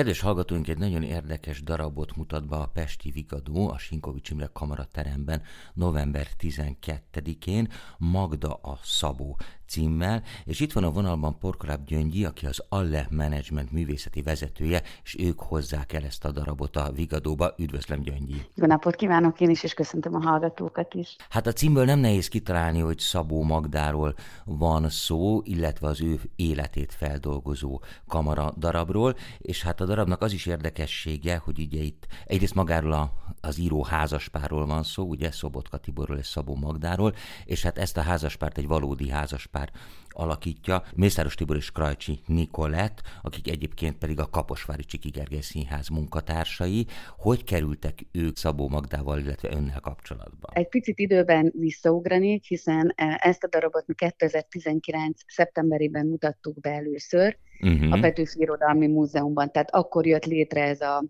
Kedves 0.00 0.20
hallgatóink, 0.20 0.68
egy 0.68 0.78
nagyon 0.78 1.02
érdekes 1.02 1.62
darabot 1.62 2.16
mutat 2.16 2.48
be 2.48 2.56
a 2.56 2.66
Pesti 2.66 3.10
Vigadó 3.10 3.70
a 3.70 3.78
Sinkovics 3.78 4.30
Imre 4.30 4.50
Kamarateremben 4.52 5.42
november 5.74 6.26
12-én 6.38 7.68
Magda 7.98 8.52
a 8.52 8.78
Szabó 8.82 9.38
címmel, 9.70 10.22
és 10.44 10.60
itt 10.60 10.72
van 10.72 10.84
a 10.84 10.90
vonalban 10.90 11.38
Porkoláb 11.38 11.84
Gyöngyi, 11.84 12.24
aki 12.24 12.46
az 12.46 12.64
Alle 12.68 13.06
Management 13.10 13.72
művészeti 13.72 14.22
vezetője, 14.22 14.82
és 15.04 15.16
ők 15.18 15.40
hozzák 15.40 15.92
el 15.92 16.04
ezt 16.04 16.24
a 16.24 16.30
darabot 16.30 16.76
a 16.76 16.92
Vigadóba. 16.92 17.54
Üdvözlöm, 17.58 18.02
Gyöngyi! 18.02 18.46
Jó 18.54 18.66
napot 18.66 18.94
kívánok 18.94 19.40
én 19.40 19.50
is, 19.50 19.62
és 19.62 19.74
köszöntöm 19.74 20.14
a 20.14 20.20
hallgatókat 20.20 20.94
is. 20.94 21.16
Hát 21.28 21.46
a 21.46 21.52
címből 21.52 21.84
nem 21.84 21.98
nehéz 21.98 22.28
kitalálni, 22.28 22.80
hogy 22.80 22.98
Szabó 22.98 23.42
Magdáról 23.42 24.14
van 24.44 24.88
szó, 24.88 25.40
illetve 25.44 25.88
az 25.88 26.00
ő 26.00 26.20
életét 26.36 26.92
feldolgozó 26.92 27.80
kamara 28.06 28.52
darabról, 28.56 29.14
és 29.38 29.62
hát 29.62 29.80
a 29.80 29.84
darabnak 29.84 30.22
az 30.22 30.32
is 30.32 30.46
érdekessége, 30.46 31.36
hogy 31.36 31.58
ugye 31.58 31.82
itt 31.82 32.06
egyrészt 32.26 32.54
magáról 32.54 32.92
a, 32.92 33.12
az 33.40 33.58
író 33.58 33.82
házaspárról 33.82 34.66
van 34.66 34.82
szó, 34.82 35.04
ugye 35.04 35.30
Szobotka 35.30 35.76
Tiborról 35.76 36.18
és 36.18 36.26
Szabó 36.26 36.54
Magdáról, 36.54 37.14
és 37.44 37.62
hát 37.62 37.78
ezt 37.78 37.96
a 37.96 38.02
házaspárt 38.02 38.58
egy 38.58 38.66
valódi 38.66 39.08
házaspár 39.10 39.59
pár 39.60 39.70
alakítja, 40.12 40.82
Mészáros 40.96 41.34
Tibor 41.34 41.56
és 41.56 41.70
Krajcsi 41.70 42.20
Nikolett, 42.26 43.00
akik 43.22 43.50
egyébként 43.50 43.98
pedig 43.98 44.18
a 44.18 44.30
Kaposvári 44.30 44.84
Csiki 44.84 45.08
Gergely 45.08 45.40
Színház 45.40 45.88
munkatársai. 45.88 46.86
Hogy 47.18 47.44
kerültek 47.44 47.98
ők 48.12 48.36
Szabó 48.36 48.68
Magdával, 48.68 49.18
illetve 49.18 49.48
önnel 49.52 49.80
kapcsolatba? 49.80 50.48
Egy 50.52 50.68
picit 50.68 50.98
időben 50.98 51.52
visszaugranék, 51.56 52.44
hiszen 52.44 52.92
e, 52.96 53.20
ezt 53.22 53.44
a 53.44 53.48
darabot 53.48 53.86
mi 53.86 53.94
2019. 53.94 55.20
szeptemberében 55.26 56.06
mutattuk 56.06 56.60
be 56.60 56.70
először 56.70 57.36
uh-huh. 57.60 57.92
a 57.92 58.00
Petőfi 58.00 58.40
Irodalmi 58.40 58.86
Múzeumban, 58.86 59.52
tehát 59.52 59.74
akkor 59.74 60.06
jött 60.06 60.24
létre 60.24 60.62
ez 60.62 60.80
a 60.80 61.04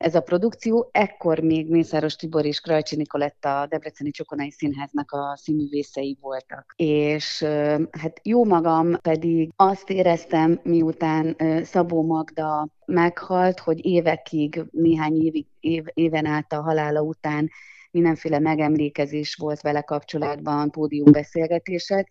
ez 0.00 0.14
a 0.14 0.20
produkció. 0.20 0.88
Ekkor 0.92 1.38
még 1.38 1.70
Mészáros 1.70 2.16
Tibor 2.16 2.44
és 2.44 2.60
Krajcsi 2.60 2.96
Nikoletta 2.96 3.60
a 3.60 3.66
Debreceni 3.66 4.10
Csokonai 4.10 4.50
Színháznak 4.50 5.12
a 5.12 5.36
színművészei 5.36 6.18
voltak. 6.20 6.74
És 6.76 7.42
hát 7.90 8.20
jó 8.22 8.44
magam 8.44 8.96
pedig 9.00 9.52
azt 9.56 9.90
éreztem, 9.90 10.60
miután 10.62 11.36
Szabó 11.64 12.02
Magda 12.02 12.68
meghalt, 12.84 13.58
hogy 13.58 13.84
évekig, 13.86 14.64
néhány 14.70 15.24
évig, 15.24 15.46
év, 15.60 15.84
éven 15.94 16.26
át 16.26 16.52
a 16.52 16.62
halála 16.62 17.00
után 17.00 17.50
mindenféle 17.90 18.38
megemlékezés 18.38 19.34
volt 19.34 19.60
vele 19.60 19.80
kapcsolatban, 19.80 20.70
pódiumbeszélgetések, 20.70 22.08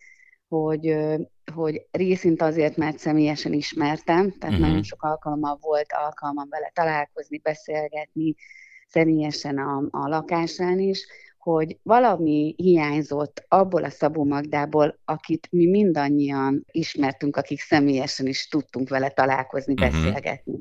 hogy, 0.50 0.96
hogy 1.54 1.86
részint 1.90 2.42
azért, 2.42 2.76
mert 2.76 2.98
személyesen 2.98 3.52
ismertem, 3.52 4.38
tehát 4.38 4.54
uh-huh. 4.54 4.66
nagyon 4.66 4.82
sok 4.82 5.02
alkalommal 5.02 5.58
volt 5.60 5.92
alkalmam 5.92 6.48
vele 6.48 6.70
találkozni, 6.74 7.38
beszélgetni, 7.38 8.34
személyesen 8.86 9.58
a, 9.58 9.82
a 9.90 10.08
lakásán 10.08 10.78
is, 10.78 11.06
hogy 11.38 11.78
valami 11.82 12.54
hiányzott 12.56 13.44
abból 13.48 13.84
a 13.84 13.90
Szabó 13.90 14.24
Magdából, 14.24 15.00
akit 15.04 15.48
mi 15.50 15.66
mindannyian 15.66 16.64
ismertünk, 16.70 17.36
akik 17.36 17.60
személyesen 17.60 18.26
is 18.26 18.48
tudtunk 18.48 18.88
vele 18.88 19.08
találkozni, 19.08 19.72
uh-huh. 19.72 19.90
beszélgetni. 19.90 20.58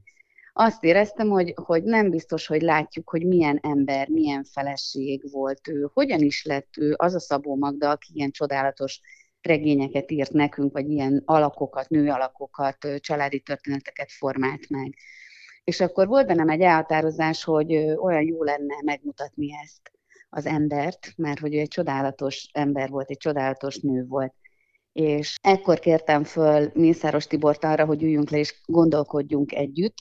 Azt 0.53 0.83
éreztem, 0.83 1.27
hogy, 1.29 1.53
hogy 1.55 1.83
nem 1.83 2.09
biztos, 2.09 2.47
hogy 2.47 2.61
látjuk, 2.61 3.09
hogy 3.09 3.25
milyen 3.25 3.59
ember, 3.61 4.07
milyen 4.07 4.43
feleség 4.43 5.31
volt 5.31 5.67
ő, 5.67 5.89
hogyan 5.93 6.19
is 6.19 6.45
lett 6.45 6.73
ő 6.77 6.93
az 6.97 7.15
a 7.15 7.19
Szabó 7.19 7.55
Magda, 7.55 7.89
aki 7.89 8.11
ilyen 8.13 8.31
csodálatos 8.31 8.99
regényeket 9.41 10.11
írt 10.11 10.31
nekünk, 10.31 10.73
vagy 10.73 10.89
ilyen 10.89 11.21
alakokat, 11.25 11.89
nő 11.89 12.09
alakokat, 12.09 12.77
családi 12.99 13.39
történeteket 13.39 14.11
formált 14.11 14.69
meg. 14.69 14.95
És 15.63 15.79
akkor 15.79 16.07
volt 16.07 16.27
bennem 16.27 16.49
egy 16.49 16.61
elhatározás, 16.61 17.43
hogy 17.43 17.75
olyan 17.75 18.23
jó 18.23 18.43
lenne 18.43 18.75
megmutatni 18.85 19.49
ezt 19.63 19.91
az 20.29 20.45
embert, 20.45 21.13
mert 21.15 21.39
hogy 21.39 21.55
ő 21.55 21.59
egy 21.59 21.67
csodálatos 21.67 22.49
ember 22.53 22.89
volt, 22.89 23.09
egy 23.09 23.17
csodálatos 23.17 23.77
nő 23.77 24.05
volt. 24.07 24.33
És 24.91 25.35
ekkor 25.41 25.79
kértem 25.79 26.23
föl 26.23 26.71
Mészáros 26.73 27.27
Tibort 27.27 27.63
arra, 27.63 27.85
hogy 27.85 28.03
üljünk 28.03 28.29
le 28.29 28.37
és 28.37 28.61
gondolkodjunk 28.65 29.53
együtt, 29.53 29.95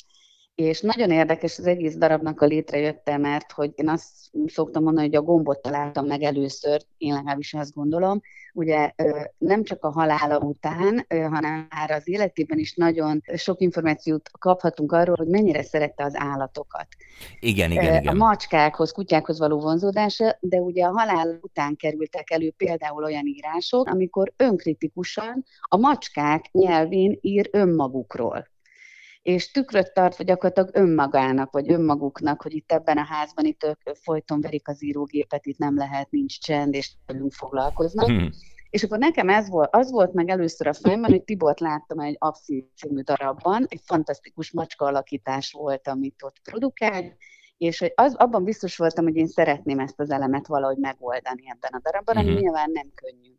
és 0.61 0.81
nagyon 0.81 1.11
érdekes 1.11 1.59
az 1.59 1.67
egész 1.67 1.97
darabnak 1.97 2.41
a 2.41 2.47
létrejötte, 2.47 3.17
mert 3.17 3.53
hogy 3.53 3.73
én 3.75 3.89
azt 3.89 4.07
szoktam 4.47 4.83
mondani, 4.83 5.07
hogy 5.07 5.17
a 5.17 5.23
gombot 5.23 5.63
találtam 5.63 6.07
meg 6.07 6.23
először, 6.23 6.81
én 6.97 7.15
legalábbis 7.15 7.55
azt 7.55 7.75
gondolom, 7.75 8.21
ugye 8.55 8.93
nem 9.39 9.65
csak 9.65 9.85
a 9.85 9.91
halála 9.91 10.39
után, 10.39 11.07
hanem 11.09 11.67
már 11.71 11.91
az 11.91 12.09
életében 12.09 12.59
is 12.59 12.75
nagyon 12.75 13.23
sok 13.37 13.61
információt 13.61 14.31
kaphatunk 14.39 14.93
arról, 14.93 15.17
hogy 15.17 15.27
mennyire 15.27 15.63
szerette 15.63 16.05
az 16.05 16.17
állatokat. 16.17 16.87
Igen, 17.41 17.71
igen, 17.71 17.85
igen. 17.85 18.07
A 18.07 18.13
macskákhoz, 18.13 18.93
kutyákhoz 18.93 19.39
való 19.39 19.61
vonzódása, 19.61 20.37
de 20.41 20.57
ugye 20.57 20.85
a 20.85 20.99
halál 20.99 21.39
után 21.41 21.77
kerültek 21.77 22.31
elő 22.31 22.51
például 22.57 23.05
olyan 23.05 23.27
írások, 23.27 23.89
amikor 23.89 24.33
önkritikusan 24.37 25.45
a 25.61 25.77
macskák 25.77 26.45
nyelvén 26.53 27.19
ír 27.21 27.49
önmagukról 27.53 28.49
és 29.23 29.51
tükröt 29.51 29.93
vagy 29.95 30.27
gyakorlatilag 30.27 30.71
önmagának, 30.73 31.53
vagy 31.53 31.71
önmaguknak, 31.71 32.43
hogy 32.43 32.55
itt 32.55 32.73
ebben 32.73 32.99
a 32.99 33.05
házban 33.05 33.45
itt 33.45 33.65
ők 33.65 33.97
folyton 33.97 34.41
verik 34.41 34.69
az 34.69 34.85
írógépet, 34.85 35.47
itt 35.47 35.59
nem 35.59 35.77
lehet, 35.77 36.11
nincs 36.11 36.41
csend, 36.41 36.75
és 36.75 36.93
velünk 37.07 37.33
foglalkoznak. 37.33 38.07
Hmm. 38.07 38.31
És 38.71 38.83
akkor 38.83 38.99
nekem 38.99 39.29
ez 39.29 39.49
volt, 39.49 39.75
az 39.75 39.91
volt 39.91 40.13
meg 40.13 40.29
először 40.29 40.67
a 40.67 40.73
fejemben, 40.73 41.11
hogy 41.11 41.23
Tibort 41.23 41.61
láttam 41.61 41.99
egy 41.99 42.17
Abszint 42.19 42.67
című 42.77 43.01
darabban, 43.01 43.67
egy 43.69 43.81
fantasztikus 43.85 44.53
macska 44.53 44.85
alakítás 44.85 45.53
volt, 45.53 45.89
amit 45.89 46.23
ott 46.23 46.41
produkál, 46.43 47.17
és 47.57 47.79
hogy 47.79 47.93
az, 47.95 48.15
abban 48.15 48.45
biztos 48.45 48.77
voltam, 48.77 49.05
hogy 49.05 49.17
én 49.17 49.27
szeretném 49.27 49.79
ezt 49.79 50.01
az 50.01 50.11
elemet 50.11 50.47
valahogy 50.47 50.77
megoldani 50.77 51.43
ebben 51.47 51.73
a 51.73 51.81
darabban, 51.83 52.17
ami 52.17 52.27
uh-huh. 52.27 52.41
nyilván 52.41 52.71
nem 52.71 52.91
könnyű. 52.95 53.33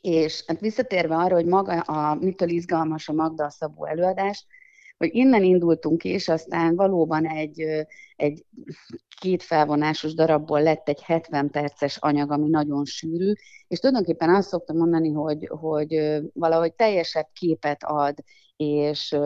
És 0.00 0.44
hát 0.46 0.60
visszatérve 0.60 1.16
arra, 1.16 1.34
hogy 1.34 1.46
maga 1.46 1.80
a 1.80 2.14
mitől 2.14 2.48
izgalmas 2.48 3.08
a 3.08 3.12
Magda 3.12 3.50
Szabó 3.50 3.84
előadás, 3.84 4.46
hogy 4.96 5.14
innen 5.14 5.42
indultunk 5.42 6.04
és 6.04 6.28
aztán 6.28 6.76
valóban 6.76 7.26
egy, 7.26 7.86
egy 8.16 8.44
két 9.20 9.42
felvonásos 9.42 10.14
darabból 10.14 10.62
lett 10.62 10.88
egy 10.88 11.02
70 11.02 11.50
perces 11.50 11.96
anyag, 11.96 12.30
ami 12.30 12.48
nagyon 12.48 12.84
sűrű, 12.84 13.32
és 13.68 13.78
tulajdonképpen 13.78 14.34
azt 14.34 14.48
szoktam 14.48 14.76
mondani, 14.76 15.12
hogy, 15.12 15.48
hogy 15.50 16.20
valahogy 16.32 16.74
teljesebb 16.74 17.28
képet 17.32 17.82
ad, 17.82 18.14
és 18.56 19.16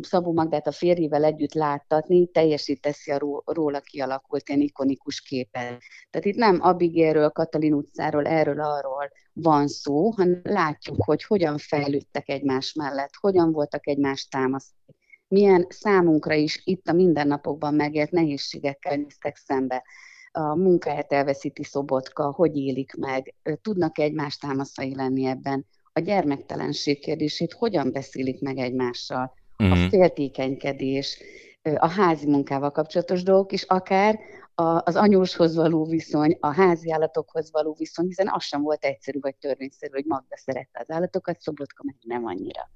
Szabó 0.00 0.32
Magdát 0.32 0.66
a 0.66 0.72
férjével 0.72 1.24
együtt 1.24 1.52
láttatni, 1.52 2.26
teljesíteszi 2.26 3.10
a 3.10 3.42
róla 3.44 3.80
kialakult 3.80 4.48
ilyen 4.48 4.60
ikonikus 4.60 5.20
képet. 5.20 5.80
Tehát 6.10 6.26
itt 6.26 6.36
nem 6.36 6.58
Abigéről, 6.60 7.30
Katalin 7.30 7.72
utcáról, 7.72 8.26
erről, 8.26 8.60
arról 8.60 9.10
van 9.32 9.68
szó, 9.68 10.10
hanem 10.10 10.40
látjuk, 10.42 11.04
hogy 11.04 11.24
hogyan 11.24 11.58
fejlődtek 11.58 12.28
egymás 12.28 12.72
mellett, 12.72 13.12
hogyan 13.20 13.52
voltak 13.52 13.86
egymás 13.86 14.26
támasztani 14.28 14.93
milyen 15.28 15.66
számunkra 15.68 16.34
is 16.34 16.60
itt 16.64 16.88
a 16.88 16.92
mindennapokban 16.92 17.74
megélt 17.74 18.10
nehézségekkel 18.10 18.96
néztek 18.96 19.36
szembe. 19.36 19.84
A 20.32 20.54
munkáját 20.56 21.12
elveszíti 21.12 21.64
Szobotka, 21.64 22.32
hogy 22.32 22.56
élik 22.56 22.94
meg, 22.94 23.34
tudnak 23.62 23.98
egymás 23.98 24.36
támaszai 24.36 24.94
lenni 24.94 25.26
ebben. 25.26 25.66
A 25.92 26.00
gyermektelenség 26.00 27.00
kérdését 27.00 27.52
hogyan 27.52 27.92
beszélik 27.92 28.40
meg 28.40 28.58
egymással, 28.58 29.34
uh-huh. 29.58 29.76
a 29.76 29.80
mhm. 29.80 29.88
féltékenykedés, 29.88 31.18
a 31.62 31.88
házi 31.88 32.26
munkával 32.26 32.70
kapcsolatos 32.70 33.22
dolgok 33.22 33.52
is, 33.52 33.62
akár 33.62 34.18
az 34.54 34.96
anyóshoz 34.96 35.54
való 35.54 35.84
viszony, 35.84 36.36
a 36.40 36.54
házi 36.54 36.92
állatokhoz 36.92 37.50
való 37.52 37.74
viszony, 37.78 38.06
hiszen 38.06 38.28
az 38.30 38.42
sem 38.42 38.62
volt 38.62 38.84
egyszerű 38.84 39.18
vagy 39.20 39.36
törvényszerű, 39.36 39.92
hogy 39.92 40.04
Magda 40.04 40.36
szerette 40.36 40.80
az 40.80 40.94
állatokat, 40.94 41.40
Szobotka 41.40 41.82
meg 41.86 41.96
nem 42.00 42.26
annyira. 42.26 42.70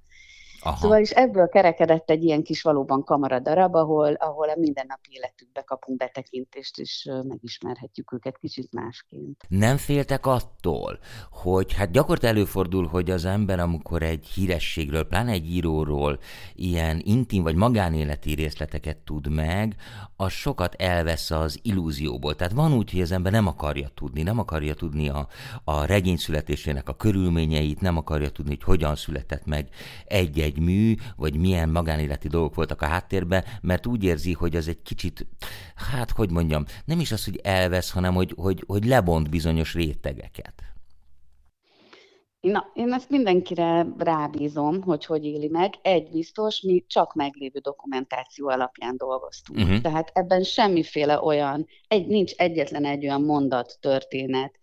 Aha. 0.60 0.76
Szóval 0.76 1.00
is 1.00 1.10
ebből 1.10 1.48
kerekedett 1.48 2.10
egy 2.10 2.24
ilyen 2.24 2.42
kis 2.42 2.62
valóban 2.62 3.04
kamaradarab, 3.04 3.74
ahol, 3.74 4.12
ahol 4.12 4.48
a 4.48 4.56
mindennapi 4.58 5.08
életükbe 5.12 5.62
kapunk 5.62 5.98
betekintést, 5.98 6.78
és 6.78 7.10
megismerhetjük 7.28 8.12
őket 8.12 8.38
kicsit 8.38 8.72
másként. 8.72 9.44
Nem 9.48 9.76
féltek 9.76 10.26
attól, 10.26 10.98
hogy 11.30 11.72
hát 11.72 11.90
gyakorlatilag 11.90 12.34
előfordul, 12.34 12.86
hogy 12.86 13.10
az 13.10 13.24
ember, 13.24 13.58
amikor 13.58 14.02
egy 14.02 14.26
hírességről, 14.26 15.04
pláne 15.04 15.30
egy 15.30 15.50
íróról 15.50 16.18
ilyen 16.54 17.00
intim 17.04 17.42
vagy 17.42 17.54
magánéleti 17.54 18.34
részleteket 18.34 18.96
tud 18.96 19.28
meg, 19.28 19.74
az 20.16 20.32
sokat 20.32 20.74
elvesz 20.74 21.30
az 21.30 21.58
illúzióból. 21.62 22.36
Tehát 22.36 22.52
van 22.52 22.72
úgy, 22.72 22.90
hogy 22.90 23.00
az 23.00 23.12
ember 23.12 23.32
nem 23.32 23.46
akarja 23.46 23.88
tudni, 23.94 24.22
nem 24.22 24.38
akarja 24.38 24.74
tudni 24.74 25.08
a, 25.08 25.28
a 25.64 25.84
regény 25.84 26.16
születésének 26.16 26.88
a 26.88 26.96
körülményeit, 26.96 27.80
nem 27.80 27.96
akarja 27.96 28.30
tudni, 28.30 28.50
hogy 28.50 28.62
hogyan 28.62 28.96
született 28.96 29.46
meg 29.46 29.68
egy 30.06 30.36
egy 30.48 30.58
mű, 30.58 30.94
vagy 31.16 31.36
milyen 31.36 31.68
magánéleti 31.68 32.28
dolgok 32.28 32.54
voltak 32.54 32.82
a 32.82 32.86
háttérben, 32.86 33.44
mert 33.62 33.86
úgy 33.86 34.04
érzi, 34.04 34.32
hogy 34.32 34.56
az 34.56 34.68
egy 34.68 34.82
kicsit, 34.82 35.26
hát 35.90 36.10
hogy 36.10 36.30
mondjam, 36.30 36.64
nem 36.84 37.00
is 37.00 37.12
az, 37.12 37.24
hogy 37.24 37.40
elvesz, 37.42 37.90
hanem 37.90 38.14
hogy, 38.14 38.34
hogy, 38.36 38.64
hogy 38.66 38.84
lebont 38.84 39.30
bizonyos 39.30 39.74
rétegeket. 39.74 40.62
Na, 42.40 42.70
én 42.74 42.92
ezt 42.92 43.10
mindenkire 43.10 43.86
rábízom, 43.98 44.82
hogy 44.82 45.04
hogy 45.04 45.24
éli 45.24 45.48
meg. 45.48 45.74
Egy 45.82 46.10
biztos, 46.10 46.60
mi 46.60 46.84
csak 46.86 47.14
meglévő 47.14 47.58
dokumentáció 47.58 48.48
alapján 48.48 48.96
dolgoztunk. 48.96 49.58
Uh-huh. 49.58 49.80
Tehát 49.80 50.10
ebben 50.14 50.42
semmiféle 50.42 51.20
olyan, 51.22 51.66
egy, 51.88 52.06
nincs 52.06 52.32
egyetlen 52.32 52.84
egy 52.84 53.04
olyan 53.04 53.22
mondat, 53.22 53.78
történet, 53.80 54.58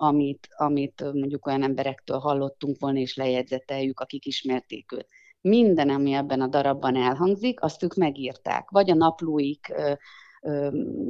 amit, 0.00 0.48
amit 0.56 1.02
mondjuk 1.12 1.46
olyan 1.46 1.62
emberektől 1.62 2.18
hallottunk 2.18 2.76
volna, 2.78 2.98
és 2.98 3.16
lejegyzeteljük, 3.16 4.00
akik 4.00 4.26
ismerték 4.26 4.92
őt. 4.92 5.08
Minden, 5.40 5.90
ami 5.90 6.12
ebben 6.12 6.40
a 6.40 6.46
darabban 6.46 6.96
elhangzik, 6.96 7.62
azt 7.62 7.82
ők 7.82 7.94
megírták. 7.94 8.70
Vagy 8.70 8.90
a 8.90 8.94
naplóik 8.94 9.74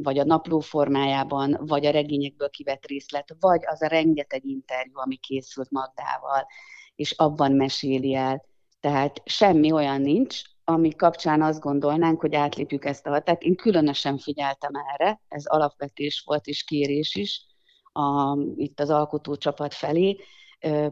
vagy 0.02 0.18
a 0.18 0.24
napló 0.24 0.60
formájában, 0.60 1.56
vagy 1.60 1.86
a 1.86 1.90
regényekből 1.90 2.50
kivett 2.50 2.86
részlet, 2.86 3.36
vagy 3.40 3.60
az 3.66 3.82
a 3.82 3.86
rengeteg 3.86 4.44
interjú, 4.44 4.92
ami 4.94 5.16
készült 5.16 5.70
Magdával, 5.70 6.46
és 6.96 7.10
abban 7.10 7.52
meséli 7.52 8.14
el. 8.14 8.44
Tehát 8.80 9.22
semmi 9.24 9.72
olyan 9.72 10.00
nincs, 10.00 10.42
ami 10.64 10.90
kapcsán 10.90 11.42
azt 11.42 11.60
gondolnánk, 11.60 12.20
hogy 12.20 12.34
átlépjük 12.34 12.84
ezt 12.84 13.06
a 13.06 13.10
határt. 13.10 13.42
Én 13.42 13.56
különösen 13.56 14.18
figyeltem 14.18 14.72
erre, 14.94 15.20
ez 15.28 15.46
alapvetés 15.46 16.22
volt 16.26 16.46
és 16.46 16.64
kérés 16.64 17.14
is 17.14 17.46
a, 17.92 18.38
itt 18.56 18.80
az 18.80 18.90
alkotócsapat 18.90 19.74
felé, 19.74 20.16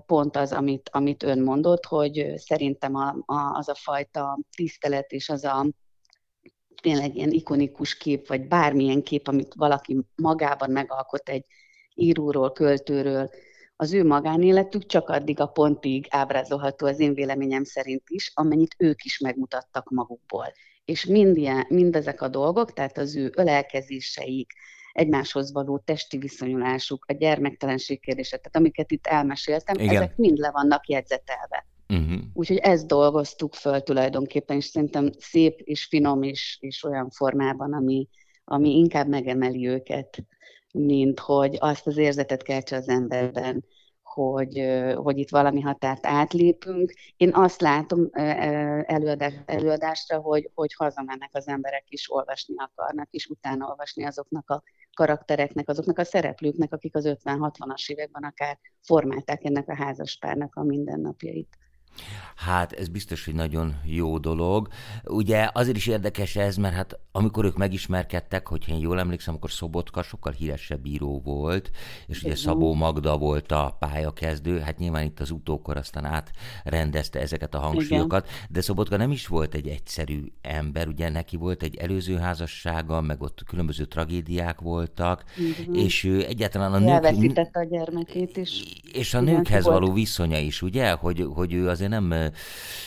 pont 0.06 0.36
az, 0.36 0.52
amit, 0.52 0.88
amit 0.92 1.22
ön 1.22 1.42
mondott, 1.42 1.84
hogy 1.84 2.32
szerintem 2.36 2.94
a, 2.94 3.16
a, 3.26 3.56
az 3.56 3.68
a 3.68 3.74
fajta 3.74 4.38
tisztelet 4.56 5.12
és 5.12 5.28
az 5.28 5.44
a 5.44 5.66
tényleg 6.82 7.16
ilyen 7.16 7.30
ikonikus 7.30 7.96
kép, 7.96 8.28
vagy 8.28 8.48
bármilyen 8.48 9.02
kép, 9.02 9.28
amit 9.28 9.54
valaki 9.54 9.98
magában 10.14 10.70
megalkot 10.70 11.28
egy 11.28 11.46
íróról, 11.94 12.52
költőről, 12.52 13.30
az 13.76 13.92
ő 13.92 14.04
magánéletük 14.04 14.86
csak 14.86 15.08
addig 15.08 15.40
a 15.40 15.46
pontig 15.46 16.06
ábrázolható 16.10 16.86
az 16.86 17.00
én 17.00 17.14
véleményem 17.14 17.64
szerint 17.64 18.02
is, 18.06 18.30
amennyit 18.34 18.74
ők 18.78 19.04
is 19.04 19.19
megmutattak 19.19 19.90
magukból. 19.90 20.52
És 20.84 21.04
mind 21.04 21.36
ilyen, 21.36 21.66
mindezek 21.69 22.22
a 22.22 22.28
dolgok, 22.28 22.72
tehát 22.72 22.98
az 22.98 23.16
ő 23.16 23.32
ölelkezéseik, 23.36 24.52
egymáshoz 24.96 25.52
való 25.52 25.78
testi 25.84 26.19
viszonyulásuk, 26.19 27.04
a 27.08 27.12
gyermektelenség 27.12 28.00
kérdése, 28.00 28.37
tehát 28.37 28.56
amiket 28.56 28.90
itt 28.90 29.06
elmeséltem, 29.06 29.75
Igen. 29.78 29.96
ezek 29.96 30.16
mind 30.16 30.38
le 30.38 30.50
vannak 30.50 30.88
jegyzetelve. 30.88 31.66
Uh-huh. 31.88 32.20
Úgyhogy 32.32 32.56
ezt 32.56 32.87
dolgoztuk 32.87 33.54
föl 33.54 33.81
tulajdonképpen, 33.81 34.56
és 34.56 34.64
szerintem 34.64 35.10
szép 35.19 35.60
és 35.60 35.84
finom 35.84 36.22
és, 36.22 36.58
és 36.60 36.84
olyan 36.84 37.10
formában, 37.10 37.72
ami, 37.72 38.08
ami 38.44 38.76
inkább 38.76 39.08
megemeli 39.08 39.69
őket, 39.69 40.25
mint 40.72 41.20
hogy 41.20 41.56
azt 41.60 41.87
az 41.87 41.96
érzetet 41.96 42.43
keltse 42.43 42.76
az 42.76 42.88
emberben, 42.88 43.64
hogy, 44.16 44.66
hogy 44.94 45.18
itt 45.18 45.30
valami 45.30 45.60
határt 45.60 46.06
átlépünk. 46.06 46.92
Én 47.16 47.30
azt 47.34 47.60
látom 47.60 48.08
előadás, 48.12 49.34
előadásra, 49.46 50.18
hogy, 50.18 50.50
hogy 50.54 50.74
hazamennek 50.74 51.30
az 51.32 51.48
emberek 51.48 51.84
is, 51.88 52.12
olvasni 52.12 52.54
akarnak, 52.56 53.08
és 53.10 53.26
utána 53.26 53.66
olvasni 53.66 54.04
azoknak 54.04 54.50
a 54.50 54.62
karaktereknek, 54.94 55.68
azoknak 55.68 55.98
a 55.98 56.04
szereplőknek, 56.04 56.72
akik 56.72 56.94
az 56.94 57.04
50-60-as 57.24 57.90
években 57.90 58.22
akár 58.22 58.58
formálták 58.82 59.44
ennek 59.44 59.68
a 59.68 59.74
házaspárnak 59.74 60.54
a 60.54 60.62
mindennapjait. 60.62 61.58
Hát 62.37 62.72
ez 62.72 62.88
biztos, 62.88 63.25
hogy 63.25 63.34
nagyon 63.34 63.75
jó 63.84 64.19
dolog. 64.19 64.69
Ugye 65.04 65.48
azért 65.52 65.76
is 65.76 65.87
érdekes 65.87 66.37
ez, 66.37 66.56
mert 66.56 66.75
hát 66.75 66.98
amikor 67.12 67.44
ők 67.44 67.56
megismerkedtek, 67.56 68.48
hogyha 68.48 68.72
én 68.72 68.81
jól 68.81 68.98
emlékszem, 68.98 69.34
akkor 69.34 69.50
Szobotka 69.50 70.02
sokkal 70.02 70.32
híresebb 70.32 70.87
író 70.87 71.20
volt, 71.25 71.70
és 72.06 72.22
ugye 72.22 72.37
Szabó 72.37 72.75
Magda 72.75 73.19
volt 73.19 73.52
a 73.52 73.76
pályakezdő, 73.78 74.58
hát 74.58 74.78
nyilván 74.78 75.04
itt 75.04 75.20
az 75.20 75.31
utókor 75.31 75.76
aztán 75.76 76.04
átrendezte 76.04 77.20
ezeket 77.20 77.54
a 77.54 77.58
hangsúlyokat, 77.58 78.26
Igen. 78.26 78.46
de 78.50 78.60
Szobotka 78.60 78.96
nem 78.96 79.10
is 79.10 79.26
volt 79.26 79.54
egy 79.54 79.69
egyszerű 79.69 80.25
ember, 80.40 80.88
ugye 80.88 81.08
neki 81.08 81.37
volt 81.37 81.62
egy 81.62 81.76
előző 81.76 82.16
házassága, 82.16 83.00
meg 83.00 83.22
ott 83.22 83.43
különböző 83.46 83.84
tragédiák 83.84 84.60
voltak, 84.60 85.25
Igen. 85.37 85.75
és 85.75 86.04
ő 86.04 86.25
egyáltalán 86.26 86.72
a 86.72 86.78
nők... 86.78 87.46
a 87.52 87.64
gyermekét 87.64 88.37
is. 88.37 88.62
És 88.93 89.14
a 89.14 89.20
nőkhez 89.20 89.64
való 89.64 89.93
viszonya 89.93 90.38
is, 90.38 90.62
ugye, 90.62 90.90
hogy, 90.90 91.26
hogy 91.34 91.52
ő 91.52 91.69
azért 91.69 91.85
nem, 91.88 92.10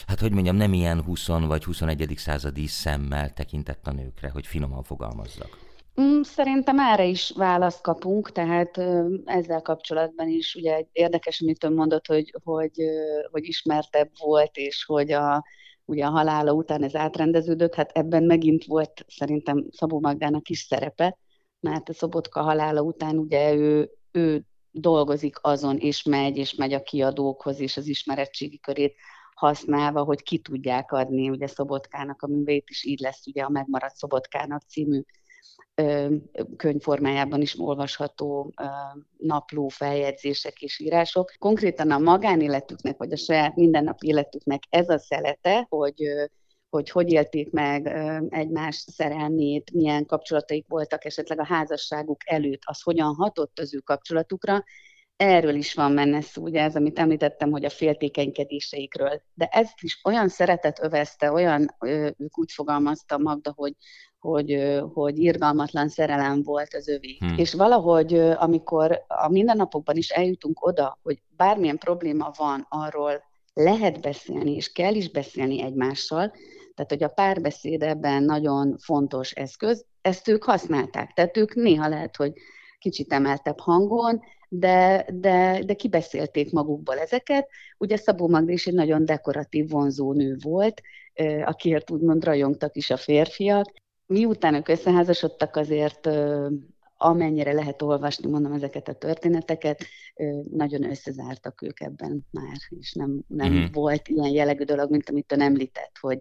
hát 0.06 0.20
hogy 0.20 0.32
mondjam, 0.32 0.56
nem 0.56 0.72
ilyen 0.72 1.02
20 1.02 1.26
vagy 1.26 1.64
21. 1.64 2.14
századi 2.16 2.66
szemmel 2.66 3.32
tekintett 3.32 3.86
a 3.86 3.92
nőkre, 3.92 4.30
hogy 4.30 4.46
finoman 4.46 4.82
fogalmazzak. 4.82 5.68
Mm, 6.00 6.20
szerintem 6.20 6.78
erre 6.78 7.04
is 7.04 7.32
választ 7.36 7.80
kapunk, 7.80 8.32
tehát 8.32 8.78
ezzel 9.24 9.62
kapcsolatban 9.62 10.28
is 10.28 10.54
ugye 10.54 10.84
érdekes, 10.92 11.40
amit 11.40 11.64
ön 11.64 11.72
mondott, 11.72 12.06
hogy, 12.06 12.34
hogy, 12.44 12.72
hogy 13.30 13.44
ismertebb 13.44 14.10
volt, 14.18 14.56
és 14.56 14.84
hogy 14.84 15.12
a, 15.12 15.44
ugye 15.84 16.04
a 16.04 16.10
halála 16.10 16.52
után 16.52 16.82
ez 16.82 16.94
átrendeződött, 16.94 17.74
hát 17.74 17.90
ebben 17.90 18.22
megint 18.22 18.64
volt 18.64 19.04
szerintem 19.08 19.66
Szabó 19.70 20.00
Magdának 20.00 20.48
is 20.48 20.58
szerepe, 20.58 21.18
mert 21.60 21.88
a 21.88 21.92
Szobotka 21.92 22.42
halála 22.42 22.80
után 22.80 23.18
ugye 23.18 23.54
ő, 23.54 23.90
ő 24.10 24.44
dolgozik 24.70 25.36
azon, 25.40 25.76
és 25.76 26.02
megy, 26.02 26.36
és 26.36 26.54
megy 26.54 26.72
a 26.72 26.82
kiadókhoz, 26.82 27.60
és 27.60 27.76
az 27.76 27.86
ismeretségi 27.86 28.58
körét 28.58 28.94
használva, 29.34 30.02
hogy 30.02 30.22
ki 30.22 30.38
tudják 30.38 30.92
adni 30.92 31.30
ugye 31.30 31.46
Szobotkának 31.46 32.22
a 32.22 32.26
művét, 32.26 32.70
is 32.70 32.84
így 32.84 33.00
lesz 33.00 33.26
ugye 33.26 33.42
a 33.42 33.48
Megmaradt 33.48 33.94
Szobotkának 33.94 34.62
című 34.62 35.02
könyvformájában 36.56 37.40
is 37.40 37.60
olvasható 37.60 38.54
napló 39.16 39.68
feljegyzések 39.68 40.62
és 40.62 40.78
írások. 40.78 41.32
Konkrétan 41.38 41.90
a 41.90 41.98
magánéletüknek, 41.98 42.96
vagy 42.96 43.12
a 43.12 43.16
saját 43.16 43.56
mindennapi 43.56 44.06
életüknek 44.06 44.62
ez 44.68 44.88
a 44.88 44.98
szelete, 44.98 45.66
hogy 45.68 46.02
hogy 46.70 46.90
hogy 46.90 47.12
élték 47.12 47.50
meg 47.50 47.86
egymás 48.28 48.76
szerelmét, 48.76 49.72
milyen 49.72 50.06
kapcsolataik 50.06 50.64
voltak 50.68 51.04
esetleg 51.04 51.40
a 51.40 51.44
házasságuk 51.46 52.20
előtt, 52.24 52.62
az 52.64 52.82
hogyan 52.82 53.14
hatott 53.14 53.58
az 53.58 53.74
ő 53.74 53.78
kapcsolatukra, 53.78 54.64
erről 55.20 55.54
is 55.54 55.74
van 55.74 55.92
menne 55.92 56.20
szó, 56.20 56.42
ugye 56.42 56.62
ez, 56.62 56.76
amit 56.76 56.98
említettem, 56.98 57.50
hogy 57.50 57.64
a 57.64 57.70
féltékenykedéseikről. 57.70 59.22
De 59.34 59.46
ezt 59.46 59.82
is 59.82 60.00
olyan 60.04 60.28
szeretet 60.28 60.82
övezte, 60.82 61.32
olyan, 61.32 61.76
ők 62.16 62.38
úgy 62.38 62.52
fogalmazta 62.52 63.18
Magda, 63.18 63.52
hogy, 63.56 63.74
hogy, 64.18 64.80
hogy 64.92 65.18
irgalmatlan 65.18 65.88
szerelem 65.88 66.42
volt 66.42 66.74
az 66.74 66.88
övé. 66.88 67.16
Hmm. 67.18 67.34
És 67.36 67.54
valahogy, 67.54 68.14
amikor 68.14 69.04
a 69.06 69.28
mindennapokban 69.28 69.96
is 69.96 70.08
eljutunk 70.08 70.66
oda, 70.66 70.98
hogy 71.02 71.22
bármilyen 71.36 71.78
probléma 71.78 72.30
van, 72.36 72.66
arról 72.68 73.22
lehet 73.54 74.00
beszélni, 74.00 74.54
és 74.54 74.72
kell 74.72 74.94
is 74.94 75.10
beszélni 75.10 75.62
egymással, 75.62 76.32
tehát, 76.80 77.00
hogy 77.00 77.02
a 77.02 77.22
párbeszéd 77.22 77.82
ebben 77.82 78.22
nagyon 78.22 78.76
fontos 78.78 79.32
eszköz, 79.32 79.84
ezt 80.00 80.28
ők 80.28 80.44
használták. 80.44 81.12
Tehát 81.12 81.36
ők 81.36 81.54
néha 81.54 81.88
lehet, 81.88 82.16
hogy 82.16 82.32
kicsit 82.78 83.12
emeltebb 83.12 83.58
hangon, 83.58 84.20
de, 84.48 85.06
de, 85.12 85.62
de 85.64 85.74
kibeszélték 85.74 86.52
magukból 86.52 86.98
ezeket. 86.98 87.48
Ugye 87.78 87.96
Szabó 87.96 88.28
Magda 88.28 88.52
is 88.52 88.66
egy 88.66 88.74
nagyon 88.74 89.04
dekoratív, 89.04 89.68
vonzó 89.68 90.12
nő 90.12 90.36
volt, 90.42 90.82
akiért 91.44 91.90
úgymond 91.90 92.24
rajongtak 92.24 92.76
is 92.76 92.90
a 92.90 92.96
férfiak. 92.96 93.72
Miután 94.06 94.54
ők 94.54 94.68
összeházasodtak, 94.68 95.56
azért 95.56 96.08
amennyire 96.96 97.52
lehet 97.52 97.82
olvasni, 97.82 98.30
mondom 98.30 98.52
ezeket 98.52 98.88
a 98.88 98.92
történeteket, 98.92 99.84
nagyon 100.50 100.90
összezártak 100.90 101.62
ők 101.62 101.80
ebben 101.80 102.26
már, 102.30 102.56
és 102.68 102.92
nem, 102.92 103.20
nem 103.26 103.52
uh-huh. 103.52 103.72
volt 103.72 104.08
ilyen 104.08 104.32
jellegű 104.32 104.64
dolog, 104.64 104.90
mint 104.90 105.10
amit 105.10 105.32
ön 105.32 105.40
említett, 105.40 105.96
hogy 106.00 106.18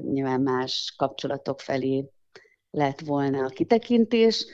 nyilván 0.00 0.40
más 0.40 0.94
kapcsolatok 0.96 1.60
felé 1.60 2.10
lett 2.70 3.00
volna 3.00 3.44
a 3.44 3.48
kitekintés. 3.48 4.46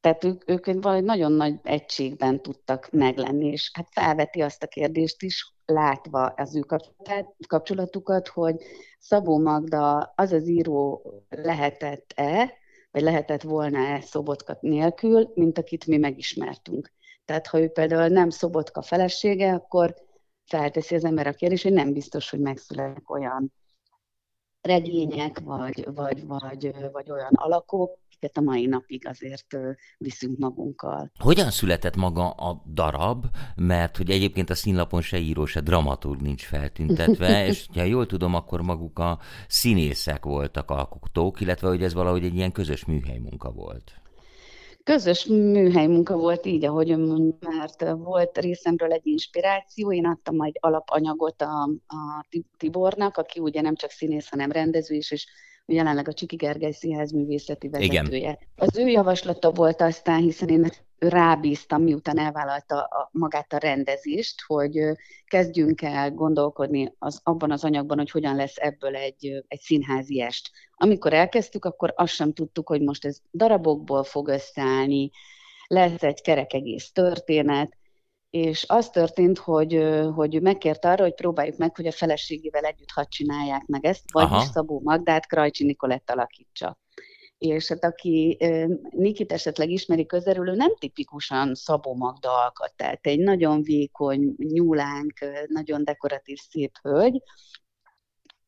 Tehát 0.00 0.24
ők, 0.24 0.50
ők 0.50 0.64
valahogy 0.64 1.04
nagyon 1.04 1.32
nagy 1.32 1.54
egységben 1.62 2.42
tudtak 2.42 2.88
meglenni, 2.90 3.46
és 3.46 3.70
hát 3.72 3.88
felveti 3.90 4.42
azt 4.42 4.62
a 4.62 4.66
kérdést 4.66 5.22
is, 5.22 5.54
látva 5.64 6.26
az 6.26 6.56
ő 6.56 6.64
kapcsolatukat, 7.48 8.28
hogy 8.28 8.56
Szabó 8.98 9.38
Magda 9.38 10.12
az 10.16 10.32
az 10.32 10.48
író 10.48 11.02
lehetett-e, 11.28 12.52
vagy 12.90 13.02
lehetett 13.02 13.42
volna-e 13.42 14.00
Szobotka 14.00 14.58
nélkül, 14.60 15.32
mint 15.34 15.58
akit 15.58 15.86
mi 15.86 15.96
megismertünk. 15.96 16.92
Tehát 17.24 17.46
ha 17.46 17.60
ő 17.60 17.68
például 17.68 18.08
nem 18.08 18.30
Szobotka 18.30 18.82
felesége, 18.82 19.52
akkor 19.52 19.94
felteszi 20.44 20.94
az 20.94 21.04
ember 21.04 21.26
a 21.26 21.32
kérdést, 21.32 21.62
hogy 21.62 21.72
nem 21.72 21.92
biztos, 21.92 22.30
hogy 22.30 22.40
megszületnek 22.40 23.10
olyan 23.10 23.52
regények, 24.66 25.40
vagy, 25.44 25.86
vagy, 25.94 26.26
vagy, 26.26 26.74
vagy 26.92 27.10
olyan 27.10 27.32
alakok, 27.34 27.98
akiket 28.06 28.36
a 28.36 28.40
mai 28.40 28.66
napig 28.66 29.06
azért 29.06 29.56
viszünk 29.98 30.38
magunkkal. 30.38 31.10
Hogyan 31.18 31.50
született 31.50 31.96
maga 31.96 32.30
a 32.30 32.62
darab? 32.72 33.24
Mert 33.56 33.96
hogy 33.96 34.10
egyébként 34.10 34.50
a 34.50 34.54
színlapon 34.54 35.00
se 35.00 35.18
író, 35.18 35.44
se 35.44 35.60
dramaturg 35.60 36.20
nincs 36.20 36.44
feltüntetve, 36.44 37.44
és 37.48 37.66
ha 37.74 37.82
jól 37.82 38.06
tudom, 38.06 38.34
akkor 38.34 38.62
maguk 38.62 38.98
a 38.98 39.18
színészek 39.48 40.24
voltak 40.24 40.70
alkotók, 40.70 41.40
illetve 41.40 41.68
hogy 41.68 41.82
ez 41.82 41.94
valahogy 41.94 42.24
egy 42.24 42.34
ilyen 42.34 42.52
közös 42.52 42.84
műhely 42.84 43.18
munka 43.18 43.50
volt. 43.50 44.00
Közös 44.86 45.24
műhely 45.24 45.86
munka 45.86 46.16
volt 46.16 46.46
így, 46.46 46.64
ahogy 46.64 46.90
ön 46.90 47.00
mondja, 47.00 47.48
mert 47.48 47.90
volt 47.90 48.38
részemről 48.38 48.92
egy 48.92 49.06
inspiráció, 49.06 49.92
én 49.92 50.06
adtam 50.06 50.40
egy 50.40 50.56
alapanyagot 50.60 51.42
a, 51.42 51.62
a 51.86 52.26
Tibornak, 52.56 53.16
aki 53.16 53.40
ugye 53.40 53.60
nem 53.60 53.74
csak 53.74 53.90
színész, 53.90 54.28
hanem 54.28 54.52
rendező 54.52 54.94
is, 54.94 55.10
és 55.10 55.26
jelenleg 55.66 56.08
a 56.08 56.12
Csiki 56.12 56.36
Gergely 56.36 56.72
Színház 56.72 57.12
művészeti 57.12 57.68
vezetője. 57.68 58.16
Igen. 58.16 58.38
Az 58.56 58.76
ő 58.76 58.88
javaslata 58.88 59.50
volt 59.50 59.80
aztán, 59.80 60.20
hiszen 60.20 60.48
én 60.48 60.70
rábíztam, 60.98 61.82
miután 61.82 62.18
elvállalta 62.18 62.82
a, 62.82 63.08
magát 63.12 63.52
a 63.52 63.58
rendezést, 63.58 64.42
hogy 64.46 64.78
kezdjünk 65.26 65.82
el 65.82 66.10
gondolkodni 66.10 66.94
az, 66.98 67.20
abban 67.22 67.50
az 67.50 67.64
anyagban, 67.64 67.98
hogy 67.98 68.10
hogyan 68.10 68.36
lesz 68.36 68.56
ebből 68.56 68.96
egy, 68.96 69.44
egy 69.48 69.60
színházi 69.60 70.20
est. 70.20 70.50
Amikor 70.76 71.12
elkezdtük, 71.12 71.64
akkor 71.64 71.92
azt 71.96 72.14
sem 72.14 72.32
tudtuk, 72.32 72.68
hogy 72.68 72.80
most 72.80 73.04
ez 73.04 73.18
darabokból 73.32 74.04
fog 74.04 74.28
összeállni, 74.28 75.10
lesz 75.66 76.02
egy 76.02 76.20
kerek 76.20 76.52
egész 76.52 76.90
történet, 76.92 77.76
és 78.36 78.64
az 78.68 78.90
történt, 78.90 79.38
hogy, 79.38 79.88
hogy 80.14 80.42
megkért 80.42 80.84
arra, 80.84 81.02
hogy 81.02 81.14
próbáljuk 81.14 81.56
meg, 81.56 81.76
hogy 81.76 81.86
a 81.86 81.92
feleségével 81.92 82.64
együtt 82.64 82.90
hadd 82.90 83.08
csinálják 83.08 83.66
meg 83.66 83.84
ezt, 83.84 84.12
vagyis 84.12 84.30
Aha. 84.30 84.40
Szabó 84.52 84.80
Magdát 84.84 85.26
Krajcsi 85.26 85.64
Nikolett 85.64 86.10
alakítsa. 86.10 86.78
És 87.38 87.68
hát 87.68 87.84
aki 87.84 88.38
Nikit 88.90 89.32
esetleg 89.32 89.70
ismeri 89.70 90.06
közelről, 90.06 90.48
ő 90.48 90.54
nem 90.54 90.74
tipikusan 90.78 91.54
Szabó 91.54 91.94
Magda 91.94 92.30
alkat, 92.44 92.72
tehát 92.76 93.06
egy 93.06 93.18
nagyon 93.18 93.62
vékony, 93.62 94.34
nyúlánk, 94.36 95.12
nagyon 95.46 95.84
dekoratív, 95.84 96.38
szép 96.50 96.72
hölgy, 96.82 97.22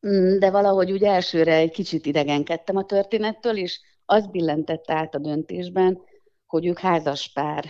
mm, 0.07 0.37
de 0.37 0.51
valahogy 0.51 0.91
úgy 0.91 1.03
elsőre 1.03 1.53
egy 1.53 1.71
kicsit 1.71 2.05
idegenkedtem 2.05 2.75
a 2.75 2.85
történettől, 2.85 3.57
és 3.57 3.79
az 4.05 4.27
billentett 4.27 4.91
át 4.91 5.15
a 5.15 5.19
döntésben, 5.19 6.01
hogy 6.49 6.65
ők 6.65 6.79
házaspár, 6.79 7.65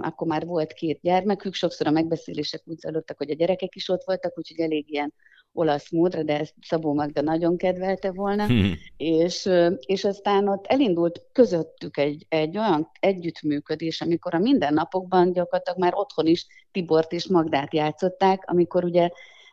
akkor 0.00 0.26
már 0.26 0.46
volt 0.46 0.72
két 0.72 0.98
gyermekük, 1.02 1.54
sokszor 1.54 1.86
a 1.86 1.90
megbeszélések 1.90 2.62
úgy 2.64 2.78
zajlottak, 2.78 3.16
hogy 3.16 3.30
a 3.30 3.34
gyerekek 3.34 3.74
is 3.74 3.88
ott 3.88 4.02
voltak, 4.04 4.38
úgyhogy 4.38 4.60
elég 4.60 4.90
ilyen 4.90 5.12
olasz 5.52 5.90
módra, 5.90 6.22
de 6.22 6.38
ezt 6.38 6.54
Szabó 6.60 6.94
Magda 6.94 7.20
nagyon 7.20 7.56
kedvelte 7.56 8.12
volna, 8.12 8.46
hmm. 8.46 8.72
és, 8.96 9.48
és 9.86 10.04
aztán 10.04 10.48
ott 10.48 10.66
elindult 10.66 11.22
közöttük 11.32 11.96
egy, 11.96 12.26
egy 12.28 12.58
olyan 12.58 12.90
együttműködés, 13.00 14.00
amikor 14.00 14.34
a 14.34 14.38
mindennapokban 14.38 15.32
gyakorlatilag 15.32 15.78
már 15.78 15.92
otthon 15.94 16.26
is 16.26 16.46
Tibort 16.72 17.12
és 17.12 17.28
Magdát 17.28 17.74
játszották, 17.74 18.42
amikor 18.46 18.84
ugye 18.84 19.08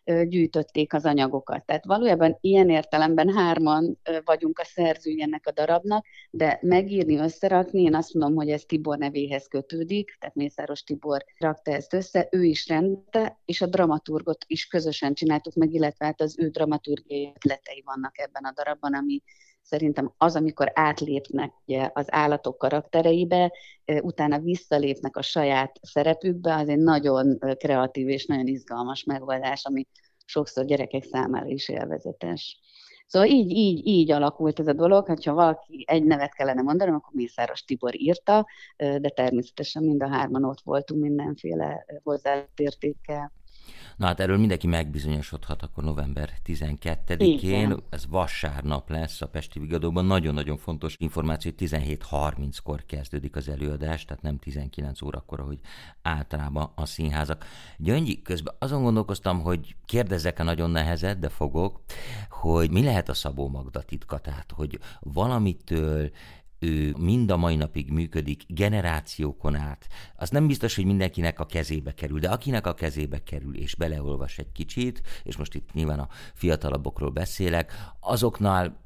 gyűjtötték 0.06 0.94
az 0.94 1.06
anyagokat. 1.06 1.66
Tehát 1.66 1.86
valójában 1.86 2.38
ilyen 2.42 2.70
értelemben 2.70 3.30
hárman 3.30 4.00
vagyunk 4.26 4.60
a 4.60 4.64
szerzői 4.64 5.22
ennek 5.22 5.48
a 5.48 5.52
darabnak, 5.52 6.06
de 6.32 6.60
megírni, 6.62 7.18
összerakni, 7.18 7.82
én 7.82 7.96
azt 7.96 8.14
mondom, 8.14 8.36
hogy 8.36 8.50
ez 8.50 8.64
Tibor 8.64 8.98
nevéhez 8.98 9.48
kötődik, 9.48 10.18
tehát 10.20 10.36
Mészáros 10.36 10.84
Tibor 10.84 11.26
rakta 11.38 11.72
ezt 11.72 11.94
össze, 11.94 12.28
ő 12.32 12.44
is 12.44 12.68
rendte, 12.68 13.40
és 13.46 13.62
a 13.62 13.68
dramaturgot 13.68 14.46
is 14.48 14.68
közösen 14.68 15.14
csináltuk 15.14 15.54
meg, 15.54 15.74
illetve 15.74 16.06
hát 16.06 16.22
az 16.22 16.40
ő 16.40 16.48
dramaturgiai 16.48 17.32
ötletei 17.36 17.82
vannak 17.86 18.20
ebben 18.20 18.44
a 18.44 18.54
darabban, 18.56 18.94
ami 18.94 19.22
szerintem 19.62 20.14
az, 20.18 20.36
amikor 20.36 20.72
átlépnek 20.74 21.54
ugye, 21.66 21.90
az 21.94 22.06
állatok 22.12 22.58
karaktereibe, 22.58 23.52
utána 24.02 24.40
visszalépnek 24.40 25.18
a 25.18 25.22
saját 25.22 25.80
szerepükbe, 25.82 26.56
az 26.56 26.70
egy 26.70 26.80
nagyon 26.80 27.38
kreatív 27.58 28.08
és 28.08 28.26
nagyon 28.26 28.48
izgalmas 28.48 29.04
megoldás, 29.04 29.66
ami 29.66 29.88
sokszor 30.26 30.66
gyerekek 30.66 31.04
számára 31.04 31.48
is 31.48 31.70
élvezetes. 31.70 32.60
Szóval 33.08 33.28
így, 33.28 33.50
így, 33.50 33.88
így 33.88 34.12
alakult 34.12 34.60
ez 34.60 34.68
a 34.68 34.74
dolog, 34.74 35.06
hogyha 35.06 35.34
valaki 35.34 35.84
egy 35.88 36.04
nevet 36.04 36.34
kellene 36.34 36.62
mondanom, 36.62 36.96
akkor 36.96 37.14
Mészáros 37.14 37.64
Tibor 37.64 38.02
írta, 38.02 38.48
de 38.78 39.10
természetesen 39.10 39.84
mind 39.84 40.04
a 40.04 40.08
hárman 40.08 40.44
ott 40.44 40.62
voltunk 40.64 41.02
mindenféle 41.02 41.86
hozzáértékkel. 42.04 43.32
Na 44.02 44.08
hát 44.08 44.20
erről 44.20 44.38
mindenki 44.38 44.68
megbizonyosodhat 44.68 45.62
akkor 45.62 45.84
november 45.84 46.30
12-én, 46.46 47.78
ez 47.90 48.08
vasárnap 48.10 48.90
lesz 48.90 49.22
a 49.22 49.28
Pesti 49.28 49.60
Vigadóban. 49.60 50.06
Nagyon-nagyon 50.06 50.58
fontos 50.58 50.96
információ, 50.98 51.52
hogy 51.58 51.68
17.30-kor 51.70 52.86
kezdődik 52.86 53.36
az 53.36 53.50
előadás, 53.50 54.06
tehát 54.06 54.24
nem 54.24 54.38
19 54.38 55.02
órakor, 55.02 55.40
ahogy 55.40 55.60
általában 56.02 56.72
a 56.76 56.86
színházak. 56.86 57.46
Gyöngyi, 57.78 58.22
közben 58.22 58.56
azon 58.60 58.84
gondolkoztam, 58.84 59.42
hogy 59.42 59.76
kérdezzek-e 59.86 60.44
nagyon 60.44 60.70
nehezet, 60.70 61.20
de 61.20 61.30
fogok, 61.30 61.82
hogy 62.30 62.72
mi 62.72 62.84
lehet 62.84 63.10
a 63.10 63.14
Szabó 63.14 63.50
Magda 63.50 63.82
titka, 63.82 64.18
tehát 64.18 64.52
hogy 64.56 64.80
valamitől 65.00 66.12
ő 66.62 66.94
mind 67.00 67.32
a 67.32 67.38
mai 67.38 67.56
napig 67.56 67.92
működik 67.92 68.44
generációkon 68.48 69.56
át. 69.56 69.88
Az 70.16 70.30
nem 70.30 70.48
biztos, 70.48 70.76
hogy 70.76 70.86
mindenkinek 70.86 71.40
a 71.40 71.46
kezébe 71.46 71.94
kerül, 71.94 72.20
de 72.20 72.30
akinek 72.30 72.68
a 72.68 72.74
kezébe 72.74 73.24
kerül, 73.24 73.58
és 73.58 73.76
beleolvas 73.76 74.38
egy 74.38 74.52
kicsit, 74.52 75.02
és 75.24 75.38
most 75.38 75.56
itt 75.56 75.74
nyilván 75.74 76.00
a 76.00 76.08
fiatalabbokról 76.34 77.10
beszélek, 77.10 77.72
azoknál 78.00 78.82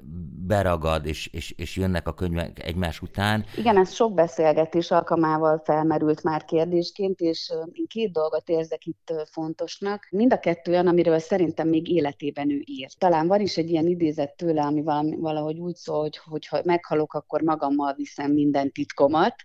beragad, 0.47 1.05
és, 1.05 1.27
és, 1.27 1.51
és 1.51 1.75
jönnek 1.75 2.07
a 2.07 2.13
könyvek 2.13 2.63
egymás 2.63 3.01
után. 3.01 3.45
Igen, 3.57 3.77
ez 3.77 3.93
sok 3.93 4.13
beszélgetés 4.13 4.91
alkalmával 4.91 5.61
felmerült 5.65 6.23
már 6.23 6.45
kérdésként, 6.45 7.19
és 7.19 7.51
én 7.71 7.87
két 7.87 8.11
dolgot 8.11 8.49
érzek 8.49 8.85
itt 8.85 9.13
fontosnak. 9.31 10.07
Mind 10.11 10.33
a 10.33 10.39
kettő 10.39 10.71
olyan, 10.71 10.87
amiről 10.87 11.19
szerintem 11.19 11.67
még 11.67 11.89
életében 11.89 12.51
ő 12.51 12.61
ír. 12.65 12.89
Talán 12.97 13.27
van 13.27 13.41
is 13.41 13.57
egy 13.57 13.69
ilyen 13.69 13.87
idézet 13.87 14.35
tőle, 14.35 14.61
ami 14.61 14.81
valahogy 15.19 15.59
úgy 15.59 15.75
szól, 15.75 16.09
hogy 16.25 16.47
ha 16.47 16.61
meghalok, 16.63 17.13
akkor 17.13 17.41
maga 17.41 17.64
magammal 17.65 17.93
viszem 17.93 18.31
minden 18.31 18.71
titkomat, 18.71 19.35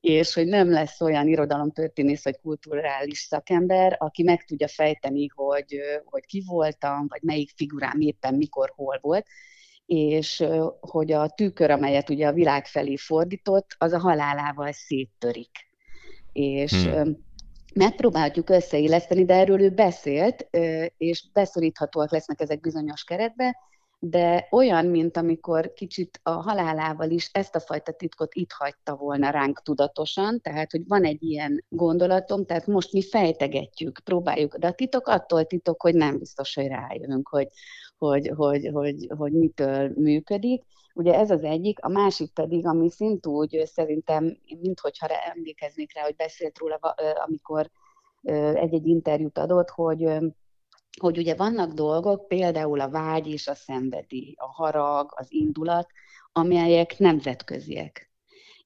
és 0.00 0.34
hogy 0.34 0.46
nem 0.46 0.70
lesz 0.70 1.00
olyan 1.00 1.28
irodalomtörténész 1.28 2.24
vagy 2.24 2.38
kulturális 2.42 3.18
szakember, 3.18 3.96
aki 3.98 4.22
meg 4.22 4.44
tudja 4.44 4.68
fejteni, 4.68 5.26
hogy, 5.34 5.80
hogy 6.04 6.26
ki 6.26 6.42
voltam, 6.46 7.06
vagy 7.08 7.22
melyik 7.22 7.50
figurám 7.56 8.00
éppen 8.00 8.34
mikor, 8.34 8.72
hol 8.76 8.98
volt, 9.02 9.26
és 9.86 10.44
hogy 10.80 11.12
a 11.12 11.28
tükör, 11.28 11.70
amelyet 11.70 12.10
ugye 12.10 12.26
a 12.26 12.32
világ 12.32 12.66
felé 12.66 12.96
fordított, 12.96 13.74
az 13.78 13.92
a 13.92 13.98
halálával 13.98 14.72
széttörik. 14.72 15.68
És 16.32 16.72
hmm. 16.72 17.16
megpróbáljuk 17.74 18.50
összeilleszteni, 18.50 19.24
de 19.24 19.34
erről 19.34 19.60
ő 19.60 19.70
beszélt, 19.70 20.48
és 20.96 21.24
beszoríthatóak 21.32 22.10
lesznek 22.10 22.40
ezek 22.40 22.60
bizonyos 22.60 23.04
keretbe, 23.04 23.56
de 24.02 24.48
olyan, 24.50 24.86
mint 24.86 25.16
amikor 25.16 25.72
kicsit 25.72 26.20
a 26.22 26.30
halálával 26.30 27.10
is 27.10 27.30
ezt 27.32 27.54
a 27.54 27.60
fajta 27.60 27.92
titkot 27.92 28.34
itt 28.34 28.52
hagyta 28.52 28.96
volna 28.96 29.30
ránk 29.30 29.62
tudatosan, 29.62 30.40
tehát, 30.40 30.70
hogy 30.70 30.86
van 30.86 31.04
egy 31.04 31.22
ilyen 31.22 31.64
gondolatom, 31.68 32.44
tehát 32.44 32.66
most 32.66 32.92
mi 32.92 33.02
fejtegetjük, 33.02 34.00
próbáljuk, 34.04 34.56
de 34.56 34.66
a 34.66 34.72
titok 34.72 35.06
attól 35.06 35.44
titok, 35.44 35.82
hogy 35.82 35.94
nem 35.94 36.18
biztos, 36.18 36.54
hogy 36.54 36.66
rájövünk, 36.66 37.28
hogy, 37.28 37.48
hogy, 37.98 38.32
hogy, 38.36 38.70
hogy, 38.72 39.08
hogy 39.16 39.32
mitől 39.32 39.92
működik. 39.96 40.64
Ugye 40.94 41.14
ez 41.14 41.30
az 41.30 41.42
egyik, 41.42 41.84
a 41.84 41.88
másik 41.88 42.32
pedig, 42.32 42.66
ami 42.66 42.90
szintúgy 42.90 43.62
szerintem, 43.64 44.38
minthogyha 44.60 45.06
emlékeznék 45.34 45.94
rá, 45.94 46.02
hogy 46.02 46.16
beszélt 46.16 46.58
róla, 46.58 46.76
amikor 47.26 47.70
egy-egy 48.54 48.86
interjút 48.86 49.38
adott, 49.38 49.68
hogy 49.70 50.08
hogy 51.00 51.18
ugye 51.18 51.34
vannak 51.34 51.72
dolgok, 51.72 52.28
például 52.28 52.80
a 52.80 52.90
vágy 52.90 53.26
és 53.26 53.46
a 53.48 53.54
szenvedély, 53.54 54.34
a 54.36 54.46
harag, 54.46 55.12
az 55.14 55.26
indulat, 55.32 55.90
amelyek 56.32 56.98
nemzetköziek. 56.98 58.10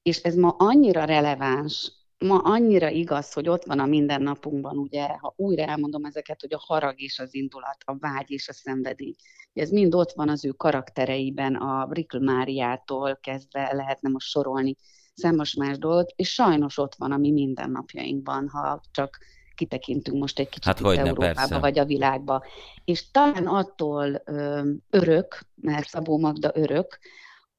És 0.02 0.18
ez 0.18 0.34
ma 0.34 0.48
annyira 0.58 1.04
releváns, 1.04 1.92
ma 2.18 2.38
annyira 2.38 2.88
igaz, 2.88 3.32
hogy 3.32 3.48
ott 3.48 3.64
van 3.64 3.78
a 3.78 3.86
mindennapunkban, 3.86 4.78
ugye, 4.78 5.06
ha 5.06 5.34
újra 5.36 5.62
elmondom 5.62 6.04
ezeket, 6.04 6.40
hogy 6.40 6.54
a 6.54 6.62
harag 6.66 7.00
és 7.00 7.18
az 7.18 7.34
indulat, 7.34 7.76
a 7.84 7.98
vágy 7.98 8.30
és 8.30 8.48
a 8.48 8.52
szenvedély. 8.52 9.14
Ez 9.52 9.70
mind 9.70 9.94
ott 9.94 10.12
van 10.12 10.28
az 10.28 10.44
ő 10.44 10.50
karaktereiben, 10.50 11.54
a 11.54 11.88
Rikl 11.92 12.18
Máriától 12.18 13.18
kezdve 13.22 13.72
lehetne 13.72 14.08
most 14.08 14.28
sorolni 14.28 14.76
számos 15.14 15.54
más 15.54 15.78
dolgot, 15.78 16.12
és 16.16 16.32
sajnos 16.32 16.78
ott 16.78 16.94
van 16.94 17.12
a 17.12 17.16
mi 17.16 17.30
mindennapjainkban, 17.30 18.48
ha 18.48 18.80
csak 18.90 19.18
kitekintünk 19.54 20.18
most 20.18 20.38
egy 20.38 20.48
kicsit 20.48 20.64
hát 20.64 20.80
itt 20.80 20.86
Európába, 20.86 21.34
persze. 21.34 21.58
vagy 21.58 21.78
a 21.78 21.84
világba. 21.84 22.44
És 22.84 23.10
talán 23.10 23.46
attól 23.46 24.22
örök, 24.90 25.40
mert 25.54 25.88
Szabó 25.88 26.18
Magda 26.18 26.50
örök, 26.54 26.98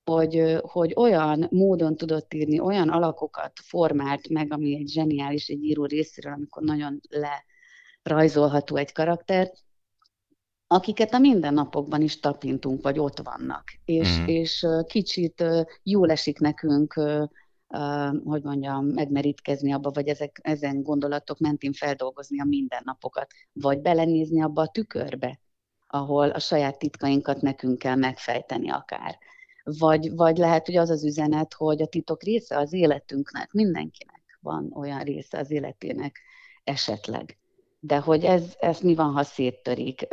hogy, 0.03 0.57
hogy 0.61 0.93
olyan 0.95 1.47
módon 1.51 1.95
tudott 1.95 2.33
írni, 2.33 2.59
olyan 2.59 2.89
alakokat 2.89 3.51
formált 3.63 4.29
meg, 4.29 4.53
ami 4.53 4.75
egy 4.75 4.89
zseniális 4.89 5.47
egy 5.47 5.63
író 5.63 5.85
részéről, 5.85 6.33
amikor 6.33 6.63
nagyon 6.63 7.01
lerajzolható 8.03 8.75
egy 8.75 8.91
karakter, 8.91 9.51
akiket 10.67 11.13
a 11.13 11.19
mindennapokban 11.19 12.01
is 12.01 12.19
tapintunk, 12.19 12.81
vagy 12.81 12.99
ott 12.99 13.19
vannak. 13.23 13.63
És, 13.85 14.19
mm. 14.19 14.25
és 14.25 14.65
kicsit 14.87 15.43
jól 15.83 16.11
esik 16.11 16.39
nekünk 16.39 17.01
hogy 18.23 18.43
mondjam, 18.43 18.85
megmerítkezni 18.85 19.73
abba, 19.73 19.91
vagy 19.91 20.07
ezek, 20.07 20.39
ezen 20.41 20.83
gondolatok 20.83 21.39
mentén 21.39 21.73
feldolgozni 21.73 22.41
a 22.41 22.45
mindennapokat, 22.45 23.31
vagy 23.53 23.81
belenézni 23.81 24.41
abba 24.41 24.61
a 24.61 24.67
tükörbe, 24.67 25.39
ahol 25.87 26.29
a 26.29 26.39
saját 26.39 26.79
titkainkat 26.79 27.41
nekünk 27.41 27.77
kell 27.77 27.95
megfejteni 27.95 28.69
akár. 28.69 29.17
vagy, 29.63 30.15
vagy 30.15 30.37
lehet, 30.37 30.65
hogy 30.65 30.75
az 30.75 30.89
az 30.89 31.03
üzenet, 31.05 31.53
hogy 31.53 31.81
a 31.81 31.87
titok 31.87 32.23
része 32.23 32.57
az 32.57 32.73
életünknek, 32.73 33.51
mindenkinek 33.51 34.37
van 34.41 34.71
olyan 34.75 34.99
része 34.99 35.37
az 35.37 35.51
életének 35.51 36.21
esetleg. 36.63 37.37
De 37.85 37.97
hogy 37.97 38.23
ez, 38.23 38.55
ez 38.59 38.79
mi 38.79 38.95
van, 38.95 39.11
ha 39.11 39.23
széttörik, 39.23 40.07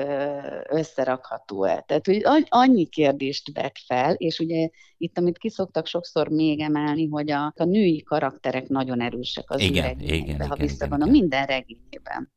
összerakható-e? 0.69 1.85
Tehát, 1.87 2.07
hogy 2.07 2.47
annyi 2.49 2.87
kérdést 2.87 3.51
vet 3.53 3.79
fel, 3.87 4.15
és 4.15 4.39
ugye 4.39 4.69
itt, 4.97 5.19
amit 5.19 5.39
kiszoktak 5.39 5.87
sokszor 5.87 6.29
még 6.29 6.61
emelni, 6.61 7.07
hogy 7.07 7.31
a, 7.31 7.53
a 7.57 7.65
női 7.65 8.03
karakterek 8.03 8.69
nagyon 8.69 9.01
erősek 9.01 9.51
az 9.51 9.61
igen, 9.61 10.01
igen, 10.01 10.49
ha 10.49 10.57
visszavonom 10.57 11.11
minden 11.11 11.47
regényében. 11.47 12.33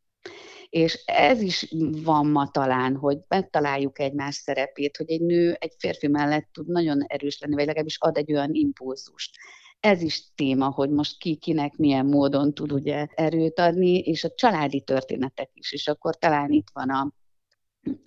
És 0.70 1.04
ez 1.06 1.42
is 1.42 1.76
van 2.04 2.28
ma 2.28 2.50
talán, 2.52 2.96
hogy 2.96 3.18
megtaláljuk 3.28 4.00
egymás 4.00 4.36
szerepét, 4.36 4.98
hogy 4.98 5.12
egy 5.12 5.22
nő 5.22 5.58
egy 5.60 5.74
férfi 5.78 6.08
mellett 6.08 6.48
tud 6.52 6.68
nagyon 6.68 7.02
erős 7.08 7.40
lenni, 7.40 7.56
vagy 7.56 7.66
legalábbis 7.66 7.98
ad 8.00 8.18
egy 8.18 8.34
olyan 8.34 8.54
impulzust 8.54 9.36
ez 9.80 10.02
is 10.02 10.34
téma, 10.36 10.70
hogy 10.70 10.90
most 10.90 11.18
ki 11.18 11.36
kinek 11.36 11.76
milyen 11.76 12.06
módon 12.06 12.54
tud 12.54 12.72
ugye 12.72 13.08
erőt 13.16 13.60
adni, 13.60 13.98
és 13.98 14.24
a 14.24 14.34
családi 14.36 14.82
történetek 14.82 15.50
is, 15.54 15.72
és 15.72 15.88
akkor 15.88 16.16
talán 16.16 16.52
itt 16.52 16.68
van 16.74 16.90
a, 16.90 17.12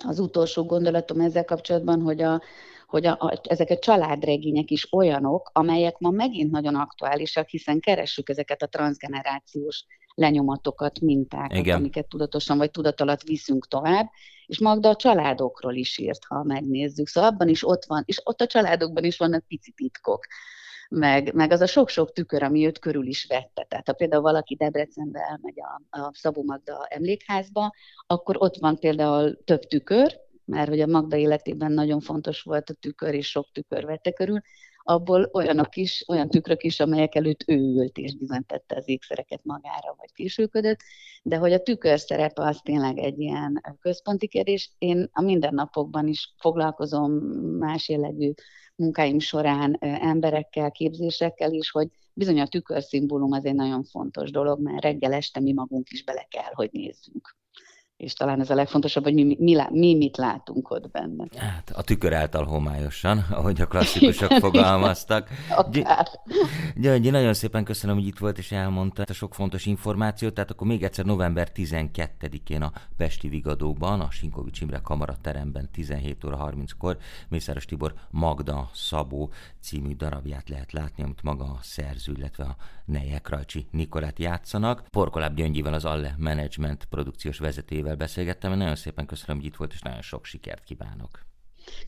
az 0.07 0.19
utolsó 0.19 0.65
gondolatom 0.65 1.21
ezzel 1.21 1.45
kapcsolatban, 1.45 2.01
hogy, 2.01 2.23
a, 2.23 2.43
hogy 2.87 3.07
a, 3.07 3.17
a, 3.21 3.41
ezek 3.43 3.71
a 3.71 3.79
családregények 3.79 4.71
is 4.71 4.93
olyanok, 4.93 5.51
amelyek 5.53 5.99
ma 5.99 6.11
megint 6.11 6.51
nagyon 6.51 6.75
aktuálisak, 6.75 7.49
hiszen 7.49 7.81
keressük 7.81 8.29
ezeket 8.29 8.63
a 8.63 8.67
transgenerációs 8.67 9.85
lenyomatokat, 10.15 11.01
mintákat, 11.01 11.59
Igen. 11.59 11.77
amiket 11.77 12.09
tudatosan 12.09 12.59
vagy 12.59 12.71
tudat 12.71 13.01
alatt 13.01 13.23
viszünk 13.23 13.69
tovább, 13.69 14.11
és 14.47 14.59
Magda 14.59 14.89
a 14.89 14.97
családokról 14.97 15.75
is 15.75 15.99
írt, 15.99 16.25
ha 16.25 16.43
megnézzük. 16.43 17.09
Szóval 17.09 17.31
abban 17.31 17.49
is 17.49 17.67
ott 17.67 17.85
van, 17.85 18.03
és 18.07 18.21
ott 18.25 18.41
a 18.41 18.47
családokban 18.47 19.05
is 19.05 19.17
vannak 19.17 19.47
pici 19.47 19.71
titkok 19.73 20.27
meg, 20.89 21.35
meg 21.35 21.53
az 21.53 21.61
a 21.61 21.67
sok-sok 21.67 22.13
tükör, 22.13 22.43
ami 22.43 22.67
őt 22.67 22.79
körül 22.79 23.07
is 23.07 23.27
vette. 23.27 23.67
Tehát 23.69 23.87
ha 23.87 23.93
például 23.93 24.23
valaki 24.23 24.55
Debrecenbe 24.55 25.21
elmegy 25.21 25.61
a, 25.61 25.99
a 25.99 26.11
Szabó 26.15 26.43
Magda 26.43 26.87
emlékházba, 26.89 27.75
akkor 28.07 28.37
ott 28.39 28.57
van 28.57 28.79
például 28.79 29.45
több 29.45 29.61
tükör, 29.61 30.21
mert 30.45 30.69
hogy 30.69 30.81
a 30.81 30.87
Magda 30.87 31.17
életében 31.17 31.73
nagyon 31.73 32.01
fontos 32.01 32.43
volt 32.43 32.71
a 32.71 32.75
tükör, 32.75 33.15
és 33.15 33.31
sok 33.31 33.49
tükör 33.53 33.85
vette 33.85 34.13
körül, 34.13 34.41
abból 34.89 35.31
olyanok 35.33 35.77
is, 35.77 36.05
olyan 36.09 36.29
tükrök 36.29 36.63
is, 36.63 36.81
amelyek 36.81 37.15
előtt 37.15 37.45
ő 37.47 37.55
ült 37.55 37.99
és 37.99 38.17
bizonyítette 38.17 38.77
az 38.77 38.89
ékszereket 38.89 39.41
magára, 39.45 39.95
vagy 39.99 40.13
későködött, 40.13 40.79
de 41.23 41.37
hogy 41.37 41.53
a 41.53 41.63
tükör 41.63 42.01
szerepe 42.01 42.43
az 42.43 42.61
tényleg 42.63 42.99
egy 42.99 43.19
ilyen 43.19 43.77
központi 43.81 44.29
kérdés. 44.29 44.73
Én 44.79 45.09
a 45.13 45.23
mindennapokban 45.23 46.07
is 46.07 46.35
foglalkozom 46.37 47.13
más 47.59 47.89
jellegű 47.89 48.33
munkáim 48.77 49.19
során 49.19 49.77
emberekkel, 49.81 50.71
képzésekkel 50.71 51.53
is, 51.53 51.71
hogy 51.71 51.89
bizony 52.13 52.41
a 52.41 52.47
tükörszimbólum 52.47 53.33
az 53.33 53.45
egy 53.45 53.55
nagyon 53.55 53.85
fontos 53.85 54.31
dolog, 54.31 54.61
mert 54.61 54.83
reggel 54.83 55.13
este 55.13 55.41
mi 55.41 55.53
magunk 55.53 55.91
is 55.91 56.05
bele 56.05 56.27
kell, 56.31 56.53
hogy 56.53 56.69
nézzünk 56.73 57.38
és 57.99 58.13
talán 58.13 58.41
ez 58.41 58.51
a 58.51 58.55
legfontosabb, 58.55 59.03
hogy 59.03 59.15
mi, 59.15 59.23
mi, 59.23 59.37
mi, 59.39 59.57
mi 59.71 59.95
mit 59.95 60.17
látunk 60.17 60.71
ott 60.71 60.91
benne. 60.91 61.25
Hát 61.37 61.71
a 61.71 61.83
tükör 61.83 62.13
által 62.13 62.45
homályosan, 62.45 63.19
ahogy 63.31 63.61
a 63.61 63.67
klasszikusok 63.67 64.29
Igen, 64.31 64.41
fogalmaztak. 64.41 65.29
Györgyi, 66.77 67.11
nagyon 67.11 67.35
szépen 67.35 67.65
köszönöm, 67.65 67.97
hogy 67.97 68.07
itt 68.07 68.19
volt 68.19 68.39
és 68.39 68.53
elmondta 68.53 69.05
a 69.09 69.13
sok 69.13 69.35
fontos 69.35 69.67
információt. 69.67 70.35
Tehát 70.35 70.51
akkor 70.51 70.67
még 70.67 70.83
egyszer 70.83 71.05
november 71.05 71.49
12-én 71.55 72.63
a 72.63 72.73
Pesti 72.97 73.29
Vigadóban, 73.29 74.01
a 74.01 74.11
Sinkovics 74.11 74.61
Imre 74.61 74.79
Kamarateremben 74.79 75.69
17 75.73 76.25
óra 76.25 76.51
30-kor 76.53 76.97
Mészáros 77.29 77.65
Tibor 77.65 77.95
Magda 78.11 78.71
Szabó 78.75 79.31
című 79.61 79.95
darabját 79.95 80.49
lehet 80.49 80.73
látni, 80.73 81.03
amit 81.03 81.23
maga 81.23 81.45
a 81.45 81.59
szerző, 81.63 82.13
illetve 82.17 82.45
a 82.45 82.57
Neje 82.89 83.19
Krajcsi 83.19 83.67
Nikolát 83.71 84.19
játszanak. 84.19 84.83
Porkoláb 84.91 85.35
Gyöngyivel 85.35 85.75
az 85.75 85.85
Alle 85.85 86.15
Management 86.19 86.85
produkciós 86.85 87.39
vezetőjével 87.39 87.89
vendégével 87.89 87.97
beszélgettem, 87.97 88.59
nagyon 88.59 88.77
szépen 88.77 89.07
köszönöm, 89.07 89.37
hogy 89.37 89.47
itt 89.47 89.57
volt, 89.57 89.73
és 89.73 89.81
nagyon 89.81 90.03
sok 90.03 90.25
sikert 90.25 90.65
kívánok. 90.65 91.27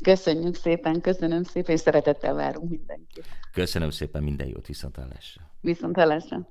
Köszönjük 0.03 0.55
szépen, 0.55 1.01
köszönöm 1.01 1.43
szépen, 1.43 1.75
és 1.75 1.81
szeretettel 1.81 2.35
várunk 2.35 2.71
mindenkit. 2.71 3.25
Köszönöm 3.53 3.91
szépen, 3.91 4.23
minden 4.23 4.47
jót, 4.47 4.67
viszont 4.67 4.97
hallásra. 4.97 5.43
Viszont 5.61 5.97
hallásra. 5.97 6.49